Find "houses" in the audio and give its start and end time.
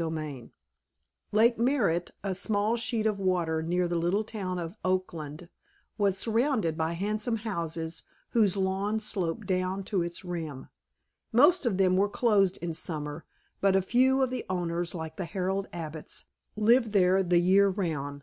7.38-8.04